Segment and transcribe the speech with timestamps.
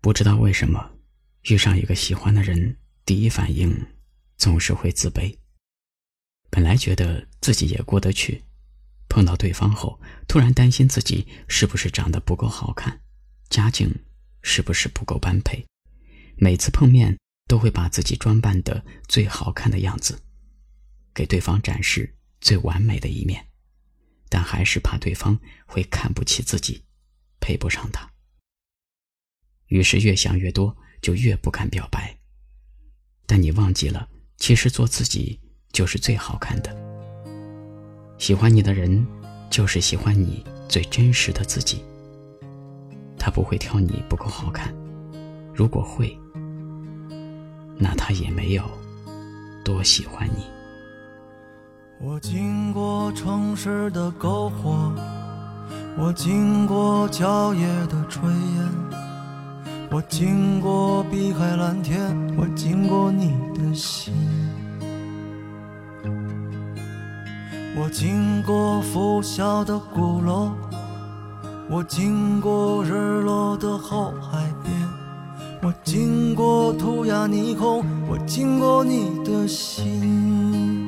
[0.00, 0.92] 不知道为什么，
[1.42, 3.86] 遇上一个喜欢的人，第一反应
[4.38, 5.36] 总是会自卑。
[6.48, 8.42] 本来觉得自己也过得去，
[9.10, 13.02] 碰到对方后，突然担心自己是不是长得不够好看，
[13.50, 13.94] 家境
[14.42, 15.66] 是不是不够般配。
[16.36, 20.18] 每次碰面，都会把自己装扮的最好看的样子，
[21.12, 23.48] 给对方展示最完美的一面，
[24.30, 26.82] 但还是怕对方会看不起自己，
[27.38, 28.10] 配不上他。
[29.70, 32.14] 于是越想越多，就越不敢表白。
[33.24, 35.38] 但你忘记了，其实做自己
[35.72, 36.76] 就是最好看的。
[38.18, 39.06] 喜欢你的人，
[39.48, 41.84] 就是喜欢你最真实的自己。
[43.16, 44.74] 他不会挑你不够好看，
[45.54, 46.18] 如果会，
[47.78, 48.64] 那他也没有
[49.64, 50.44] 多喜欢你。
[52.00, 54.92] 我经过城市的篝火，
[55.96, 58.99] 我经过郊野的炊烟。
[59.92, 64.14] 我经过碧海蓝天，我经过你的心，
[67.76, 70.52] 我经过拂晓的鼓楼，
[71.68, 72.92] 我经过日
[73.22, 74.72] 落的后海边，
[75.60, 80.86] 我经过涂鸦霓虹，我经过你的心，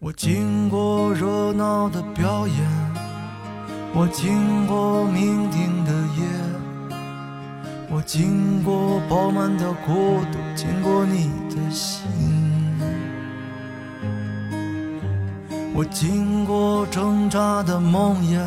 [0.00, 2.81] 我经过热闹的表演。
[3.94, 6.24] 我经过酩酊的夜，
[7.90, 12.00] 我经过饱满的孤独，经过你的心，
[15.74, 18.40] 我经过挣扎的梦魇，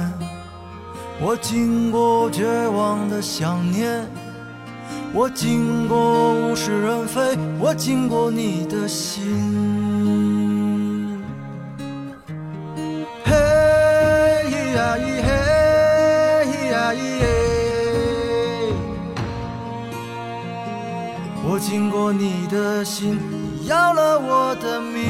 [1.21, 4.03] 我经过绝望的想念，
[5.13, 9.74] 我经过物是人非，我经过你的心。
[21.47, 23.17] 我经过你的心，
[23.65, 25.03] 要了我的命。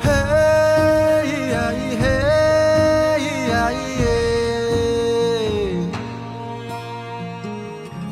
[0.00, 0.10] 嘿
[1.52, 2.04] 呀咿嘿
[3.48, 4.02] 呀咿耶。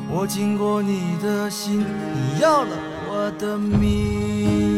[0.09, 2.71] 我经过你的心，你要了
[3.09, 4.76] 我的命。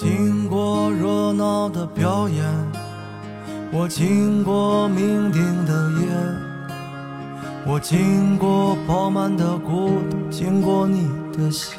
[0.00, 2.44] 经过热闹的表演，
[3.72, 6.06] 我经过酩酊的夜，
[7.66, 11.76] 我经过饱满的孤独，经过你的心，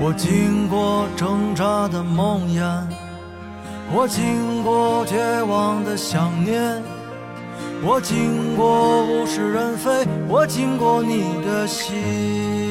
[0.00, 2.82] 我经过挣扎的梦魇，
[3.94, 6.82] 我经过绝望的想念，
[7.80, 12.61] 我经过物是人非，我经过你的心。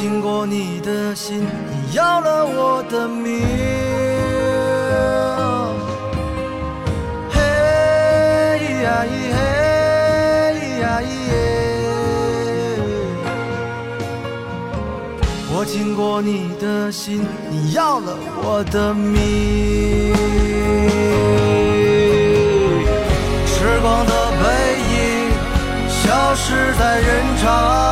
[0.00, 3.42] 经过你的心，你要了我的命。
[7.28, 7.40] 嘿
[8.84, 9.38] 呀咿嘿
[10.78, 11.34] 呀咿耶。
[15.52, 20.14] 我经过你的心，你要了我的命。
[23.46, 24.44] 时光的背
[24.94, 24.96] 影
[25.88, 27.08] 消失在人
[27.42, 27.87] 潮。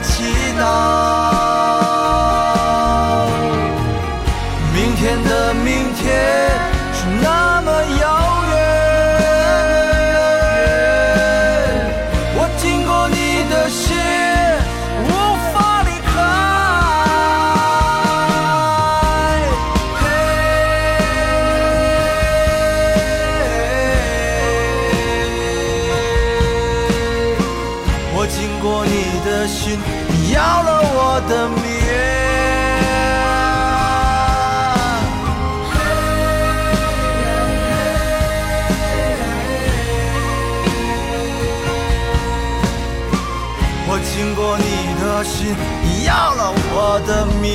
[0.00, 0.24] 祈
[0.58, 1.51] 祷，
[29.52, 29.78] 心，
[30.08, 31.60] 你要了我的命。
[43.86, 44.64] 我经过你
[44.98, 47.52] 的心，你要了我的命。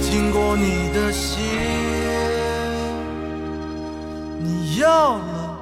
[0.00, 1.42] 经过你的心，
[4.40, 5.58] 你要了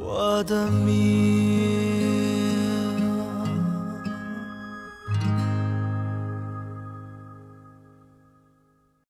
[0.00, 1.85] 我的命。